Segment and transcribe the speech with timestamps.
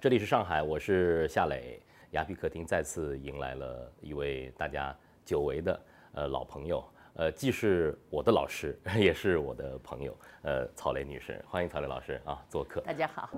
[0.00, 1.78] 这里是上海，我是夏磊。
[2.12, 5.78] 雅痞客厅再次迎来了一位大家久违的
[6.12, 6.82] 呃老朋友，
[7.12, 12.80] 呃，既是我的老师，也是我的朋友，呃，曹磊女士，欢迎曹磊老师啊做客。
[12.80, 13.28] 大家好。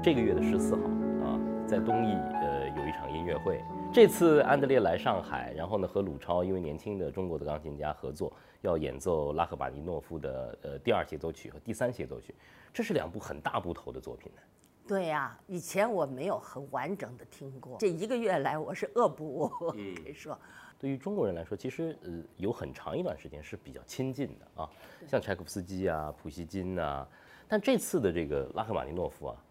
[0.00, 0.82] 这个月的十四号
[1.24, 1.34] 啊，
[1.66, 3.60] 在东艺呃有一场音乐会。
[3.96, 12.34] 这次安德烈来上海，然后呢和鲁超，因为年轻的中国的钢琴家合作，要演奏拉赫玛尼诺夫的呃第二协奏曲和第三协奏曲，
[12.74, 14.42] 这是两部很大部头的作品呢。
[14.86, 19.48] 对呀，以前我没有很完整的听过，这一个月来我是恶补。
[19.70, 20.38] 可以说，
[20.78, 24.68] 对于中国人来说，其实呃有很长一段时间是比较亲近的啊，
[25.06, 27.08] 像柴可夫斯基啊、普希金啊，
[27.48, 29.42] 但这次的这个拉赫玛尼诺夫啊。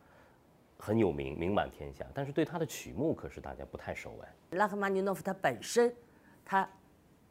[0.85, 4.31] 很有名，名满天下，但是对他的曲目可是大家不太熟哎。
[4.51, 5.91] 拉赫玛尼诺夫他本身，
[6.45, 6.69] 他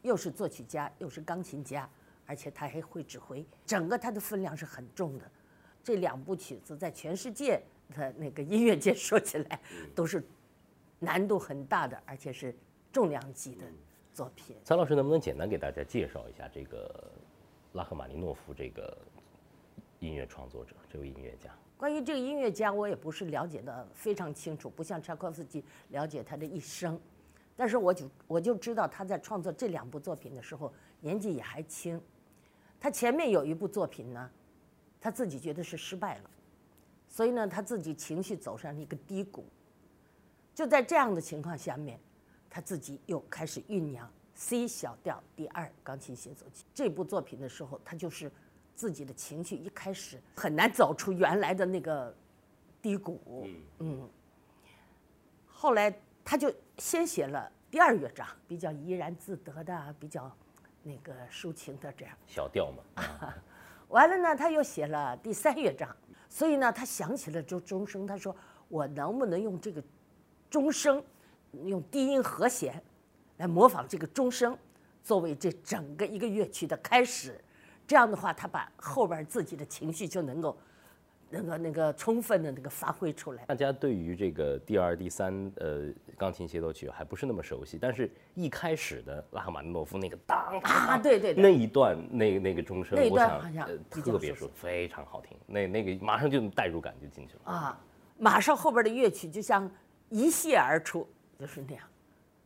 [0.02, 1.88] 又是作曲家，又是钢琴家，
[2.26, 5.30] 而且他还会指挥，整个他的分量是很重的。
[5.84, 7.62] 这两部曲子在全世界
[7.94, 9.60] 的那个音乐界说起来，
[9.94, 10.20] 都是
[10.98, 12.52] 难度很大的，而且是
[12.90, 13.64] 重量级的
[14.12, 14.56] 作品。
[14.64, 17.08] 蔡老师能不能简单给大家介绍一下这个
[17.74, 18.98] 拉赫玛尼诺夫这个
[20.00, 21.56] 音乐创作者，这位音乐家？
[21.84, 26.98] 关于这个音乐家，我也不是了解的非常清楚，不像柴可夫斯基了解他的一生。
[27.54, 32.00] 但是我就我就知道他在创作这两部作品的时候年纪也还轻。
[32.80, 34.30] 他前面有一部作品呢，
[34.98, 36.30] 他自己觉得是失败了，
[37.06, 39.44] 所以呢他自己情绪走上了一个低谷。
[40.54, 42.00] 就在这样的情况下面，
[42.48, 48.32] 他自己又开始酝酿 C 小调第二钢琴协奏曲这部作品的时候，他就是。
[48.74, 52.14] 自己的情绪一开始很难走出原来的那个
[52.82, 53.46] 低谷，
[53.78, 54.08] 嗯，
[55.46, 60.30] 后来他就先写了第二乐章，比较怡然自得的，比较
[60.82, 63.32] 那个抒情的这样小调嘛。
[63.88, 65.88] 完了呢，他又写了第三乐章，
[66.28, 68.34] 所以呢，他想起了周钟声，他说
[68.68, 69.82] ：“我能不能用这个
[70.50, 71.02] 钟声，
[71.64, 72.82] 用低音和弦
[73.36, 74.58] 来模仿这个钟声，
[75.02, 77.40] 作为这整个一个乐曲的开始？”
[77.86, 80.56] 这样的话，他把后边自己的情绪就能够，
[81.30, 83.44] 那个那个充分的那个发挥出来。
[83.46, 93.40] 大家对于这个第二、第三呃钢琴协奏曲还不是那么熟悉，但是一开始的拉赫玛尼诺夫那个当啊，对对，对那一段那那个钟声，我想
[93.90, 97.80] 特别说非常好听，那那个马上就代入感就进去了啊，
[98.18, 99.70] 马上后边的乐曲就像
[100.08, 101.06] 一泻而出，
[101.38, 101.84] 就是那样。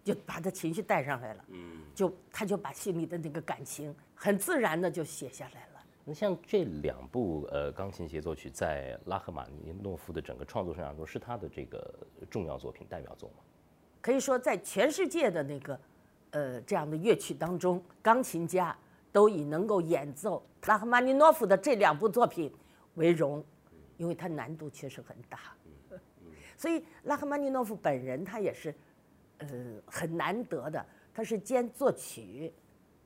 [0.08, 5.84] 就把他情绪带上来了，嗯，就他就把心里的那个感情很自然的就写下来了。
[6.02, 11.94] 那像这两部呃钢琴协奏曲，在拉赫玛尼诺夫的整个创作生涯中，是他的这个
[12.30, 13.36] 重要作品、代表作吗？
[14.00, 15.80] 可以说，在全世界的那个
[16.30, 18.74] 呃这样的乐曲当中，钢琴家
[19.12, 22.50] 都以能够演奏拉赫玛尼诺夫的这两部作品
[22.94, 23.44] 为荣，
[23.98, 25.38] 因为它难度确实很大。
[26.56, 28.74] 所以拉赫玛尼诺夫本人他也是。
[29.38, 29.46] 呃，
[29.86, 30.84] 很难得的，
[31.14, 32.52] 他是兼作曲、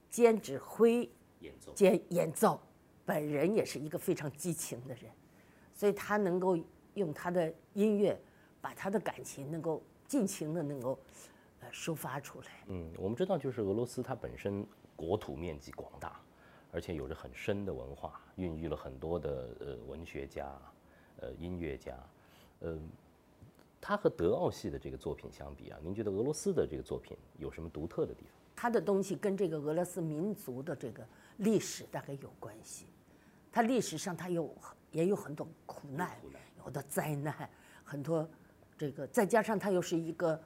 [0.08, 1.10] 兼指挥、
[1.40, 2.60] 演奏、兼演奏，
[3.04, 5.10] 本人也是一个非常激情的人，
[5.74, 6.58] 所以他能够
[6.94, 8.18] 用他的音乐，
[8.60, 10.98] 把他的感情能够尽情的能够
[11.60, 12.46] 呃抒发出来。
[12.68, 14.66] 嗯，我们知道，就是俄罗斯它本身
[14.96, 16.20] 国土面积广大，
[16.70, 20.50] 而且有着很深的文化，孕育了很多的呃文学家、
[21.20, 21.94] 呃音乐家，
[22.60, 22.78] 呃。
[23.84, 28.30] 它和德奥系的这个作品相比啊，您觉得俄罗斯的这个作品有什么独特的地方？
[28.54, 31.04] 他的东西跟这个俄罗斯民族的这个
[31.38, 32.86] 历史大概有关系，
[33.50, 34.54] 它历史上它有
[34.92, 36.16] 也有很多苦难，
[36.64, 37.50] 有的灾难，
[37.82, 38.28] 很多
[38.78, 40.40] 这个再加上它又是一个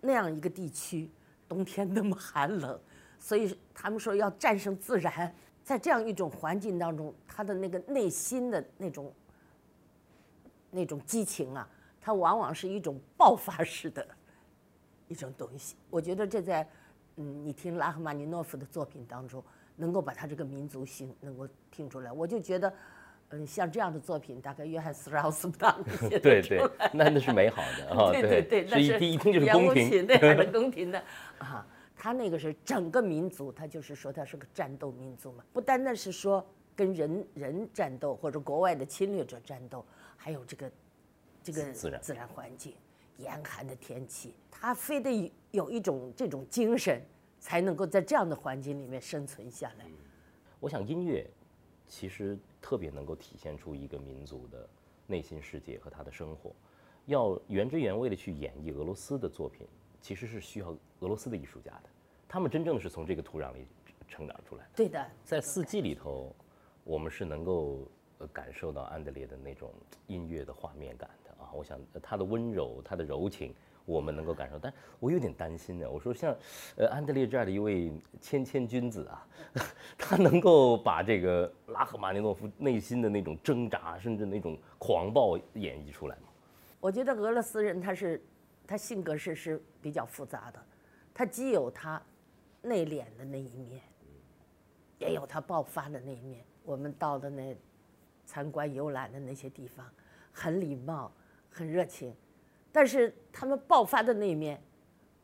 [0.00, 1.08] 那样一个地区，
[1.48, 2.76] 冬天那么寒冷，
[3.20, 5.32] 所以他们说要战胜自然，
[5.62, 9.14] 在这样一种环境当中，他的那个内心的那种
[10.72, 11.68] 那种激情啊。
[12.00, 14.06] 它往往是一种爆发式的
[15.06, 16.66] 一种东西，我觉得这在
[17.16, 19.44] 嗯，你听拉赫玛尼诺夫的作品当中，
[19.76, 22.10] 能够把他这个民族性能够听出来。
[22.10, 22.72] 我就觉得，
[23.30, 25.76] 嗯，像这样的作品，大概约翰斯劳斯不当
[26.08, 26.62] 写对对，
[26.92, 31.02] 那那是美好的 啊，对对对，那是一听就是宫廷，对，还是 宫廷的
[31.38, 31.66] 啊。
[31.96, 36.42] 他那个是整个民族，他就是说他是个战斗民族嘛，不单单是说
[36.74, 39.84] 跟人人战斗或者国外的侵略者战斗，
[40.16, 40.70] 还有这个。
[41.50, 42.74] 这个自然自然环境，
[43.18, 47.02] 严寒的天气，他非得有一种这种精神，
[47.38, 49.86] 才能够在这样的环境里面生存下来。
[50.58, 51.28] 我想音乐
[51.86, 54.68] 其实特别能够体现出一个民族的
[55.06, 56.52] 内心世界和他的生活。
[57.06, 59.66] 要原汁原味的去演绎俄罗斯的作品，
[60.00, 60.70] 其实是需要
[61.00, 61.88] 俄罗斯的艺术家的。
[62.28, 63.66] 他们真正的是从这个土壤里
[64.06, 64.70] 成长出来的。
[64.76, 66.32] 对的，在四季里头，
[66.84, 67.88] 我们是能够
[68.18, 69.72] 呃感受到安德烈的那种
[70.06, 71.10] 音乐的画面感。
[71.52, 73.54] 我想他的温柔，他的柔情，
[73.84, 74.58] 我们能够感受。
[74.58, 76.36] 但我有点担心呢，我说像
[76.76, 79.26] 呃安德烈这样的一位谦谦君子啊，
[79.98, 86.22] 他能够把这个拉赫玛尼诺夫内心的那种挣扎，甚至那种狂暴演绎出来吗？
[86.80, 88.22] 我觉得俄罗斯人他是，
[88.66, 90.58] 他性格是是比较复杂的，
[91.12, 92.00] 他既有他
[92.62, 93.80] 内敛的那一面，
[94.98, 96.42] 也有他爆发的那一面。
[96.64, 97.56] 我们到的那
[98.24, 99.84] 参观游览的那些地方，
[100.32, 101.10] 很礼貌，
[101.50, 102.14] 很热情，
[102.72, 104.62] 但是他们爆发的那一面，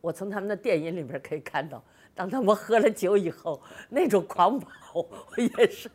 [0.00, 1.82] 我从他们的电影里边可以看到，
[2.14, 4.68] 当他们喝了酒以后，那种狂暴
[5.36, 5.90] 也是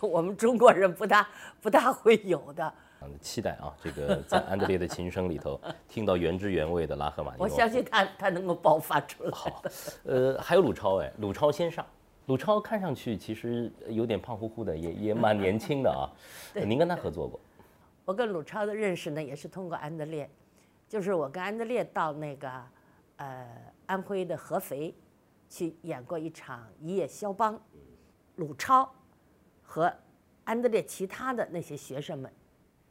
[0.00, 1.28] 我们中国人不大
[1.60, 2.72] 不大会有的。
[3.20, 7.52] 期待啊，这个在安德烈的琴声里头听到原汁原味的拉赫玛尼诺夫。
[7.52, 9.30] 我相信他他能够爆发出来。
[9.32, 9.62] 好，
[10.04, 11.84] 呃，还有鲁超哎，鲁超先上。
[12.26, 16.06] 鲁超看上去其实有点胖乎乎的，也也蛮年轻的啊。
[16.64, 17.40] 您跟他合作过？
[18.04, 20.28] 我跟鲁超的认识呢，也是通过安德烈，
[20.88, 22.50] 就是我跟安德烈到那个
[23.16, 24.94] 呃安徽的合肥
[25.48, 27.54] 去演过一场《一夜肖邦》，
[28.36, 28.92] 鲁超
[29.62, 29.92] 和
[30.44, 32.32] 安德烈其他的那些学生们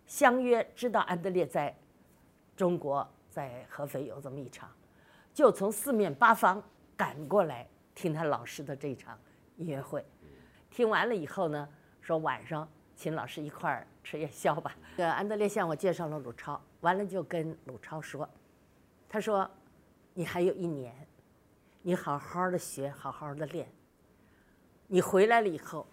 [0.05, 1.75] 相约，知道安德烈在
[2.55, 4.69] 中国在合肥有这么一场，
[5.33, 6.63] 就从四面八方
[6.95, 9.19] 赶过来听他老师的这场
[9.57, 10.05] 音乐会。
[10.69, 11.67] 听完了以后呢，
[11.99, 12.65] 说晚上
[13.01, 14.77] 请老师一块儿吃夜宵吧。
[14.97, 18.29] 呃，安德烈向我介绍了鲁超，完了就跟鲁超说，
[19.09, 19.49] 他说
[20.13, 20.93] 你还有一年，
[21.81, 23.67] 你好好的学，好好的练。
[24.85, 25.87] 你回来了以后，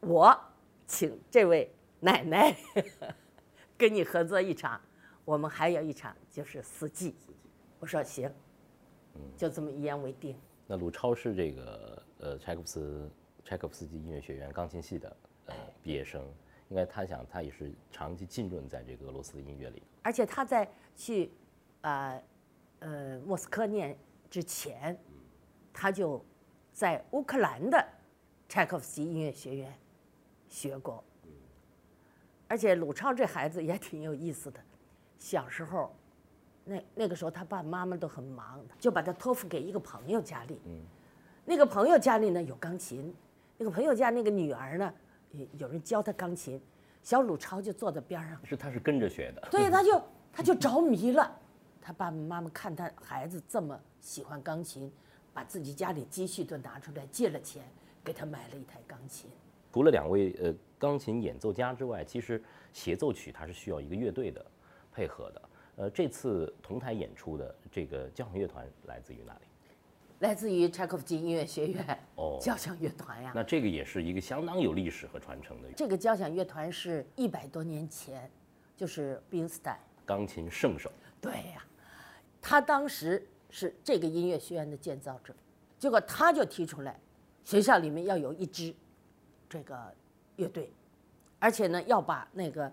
[0.00, 0.34] 我
[0.86, 1.70] 请这位
[2.00, 2.56] 奶奶
[3.76, 4.80] 跟你合作一场，
[5.26, 7.14] 我们还有一场就是四季。
[7.80, 8.32] 我说行，
[9.36, 10.34] 就这么一言为定。
[10.66, 13.10] 那鲁超是这个呃柴可夫斯
[13.44, 16.26] 柴可夫斯基音乐学院钢琴系的呃毕业生，
[16.68, 19.82] 应该他想他也是长期浸润在这个俄罗斯的音乐里。
[20.02, 21.30] 而且他在去
[21.80, 22.20] 啊
[22.80, 23.96] 呃莫斯科念
[24.28, 24.98] 之前，
[25.72, 26.24] 他就
[26.72, 27.86] 在乌克兰的
[28.48, 29.72] 柴可夫斯基音乐学院
[30.48, 31.02] 学过。
[32.48, 34.60] 而且鲁超这孩子也挺有意思的，
[35.18, 35.92] 小时候，
[36.64, 40.60] 那那个时候他爸爸妈妈都很忙，就把他托付给一个朋友家里。
[41.44, 43.12] 那个朋友家里呢有钢琴，
[43.58, 44.94] 那个朋友家那个女儿呢，
[45.36, 46.60] 有有人教他钢琴，
[47.02, 48.40] 小鲁超就坐在边上。
[48.44, 49.48] 是他是跟着学的。
[49.50, 50.02] 所以他就
[50.32, 51.38] 他就着迷了。
[51.80, 54.90] 他爸爸妈妈看他孩子这么喜欢钢琴，
[55.32, 57.62] 把自己家里积蓄都拿出来借了钱，
[58.02, 59.30] 给他买了一台钢琴。
[59.72, 62.42] 除了两位呃钢琴演奏家之外，其实
[62.72, 64.44] 协奏曲它是需要一个乐队的
[64.90, 65.42] 配合的。
[65.76, 69.40] 呃，这次同台演出的这个交响乐团来自于哪里？
[70.20, 73.32] 来自于柴可夫斯基音乐学院哦交响乐团呀。
[73.34, 78.30] 那这个也是一个相当有历史和传承的这个交响乐团是一百多年前，
[78.76, 79.78] 就是宾斯坦。
[80.06, 80.90] 钢琴圣手。
[81.20, 81.64] 对呀、
[82.40, 85.34] 他当时是这个音乐学院的建造者，
[85.78, 86.98] 结果他就提出来，
[87.44, 88.72] 学校里面要有一支
[89.48, 89.92] 这个
[90.36, 90.70] 乐队，
[91.38, 92.72] 而且呢要把那个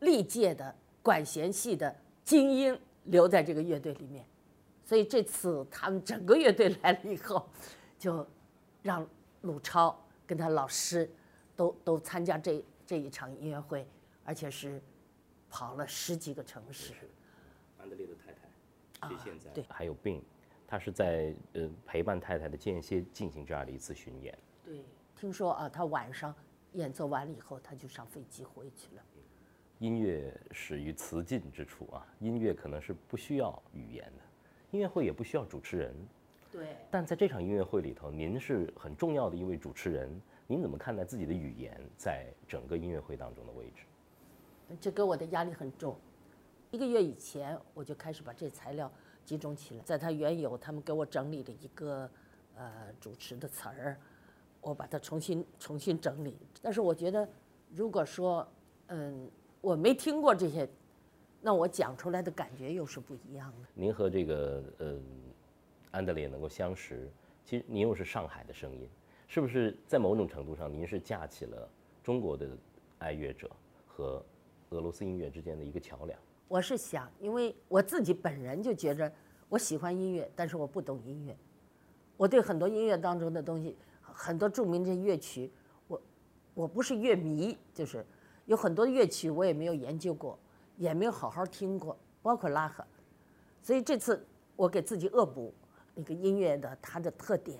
[0.00, 1.94] 历届的管弦系的
[2.24, 4.24] 精英留在这个乐队里面。
[4.94, 7.48] 所以这次他们整个乐队来了以后，
[7.98, 8.24] 就
[8.80, 9.04] 让
[9.40, 11.10] 鲁超跟他老师
[11.56, 13.84] 都都参加这这一场音乐会，
[14.24, 14.80] 而且是
[15.50, 16.92] 跑了十几个城市。
[17.76, 18.30] 安德烈的太
[19.00, 20.22] 太谢现在对还有病，
[20.64, 24.38] 他是在呃陪伴太太的间歇进行这样的一次巡演。
[24.64, 24.84] 对，
[25.16, 26.32] 听说啊，他晚上
[26.74, 29.02] 演奏完了以后，他就上飞机回去了。
[29.80, 34.22] 音乐始于词尽之处啊，音乐可能是不需要语言的，
[34.74, 35.94] 音乐会也不需要主持人。
[36.50, 43.84] 对，但在这场音乐会里头，您是很重要的一位主持人，您怎么看待自己的语言在整个音乐会当中的位置？
[44.80, 45.96] 这给我的压力很重。
[46.72, 48.90] 一个月以前，我就开始把这材料
[49.24, 52.10] 集中起来，在他原有他们给我整理的一个
[52.56, 53.96] 呃主持的词儿，
[54.60, 56.36] 我把它重新重新整理。
[56.60, 57.28] 但是我觉得，
[57.72, 58.44] 如果说
[58.88, 60.68] 嗯我没听过这些，
[61.46, 63.68] 那我讲出来的感觉又是不一样的。
[63.74, 64.96] 您和这个呃
[65.90, 67.06] 安德烈能够相识，
[67.44, 68.88] 其实您又是上海的声音，
[69.28, 71.68] 是不是在某种程度上您是架起了
[72.02, 72.48] 中国的
[72.98, 73.50] 爱乐者
[73.86, 74.24] 和
[74.70, 76.18] 俄罗斯音乐之间的一个桥梁？
[76.48, 79.12] 我是想，因为我自己本人就觉着
[79.50, 81.36] 我喜欢音乐，但是我不懂音乐。
[82.16, 85.52] 我对很多音乐当中的东西，很多著名的乐曲，
[85.88, 86.00] 我
[86.54, 88.02] 我不是乐迷，就是
[88.46, 90.38] 有很多乐曲我也没有研究过，
[90.76, 92.84] 也没有好好听过，包括拉赫。
[93.62, 94.26] 所以这次
[94.56, 95.52] 我给自己恶补
[95.94, 97.58] 那个音乐的它的特点，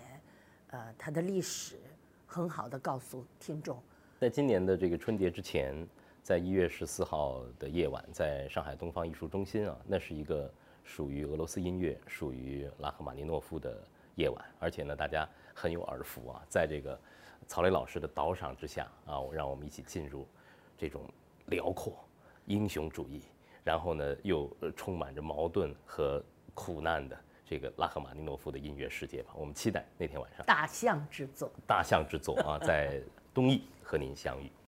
[0.68, 1.78] 呃，它的历史，
[2.26, 3.82] 很好的告诉听众，
[4.18, 5.86] 在今年的这个春节之前，
[6.22, 10.52] 在一月十四号的夜晚，在上海东方艺术中心啊，那是一个
[10.82, 13.82] 属于俄罗斯音乐、属于拉赫玛尼诺夫的
[14.16, 16.98] 夜晚，而且呢，大家很有耳福啊，在这个
[17.46, 20.26] 曹磊老师的导赏之下啊，让我们一起进入
[20.76, 21.02] 这种
[21.46, 22.04] 辽阔、
[22.46, 23.22] 英雄主义，
[23.62, 26.22] 然后呢，又呃充满着矛盾和
[26.54, 29.32] 苦难的这个拉赫玛尼诺夫的音乐世界吧。
[29.34, 31.50] 我们期待那天晚上大象之作。
[31.66, 34.50] 大象之作啊，在东艺和您相遇。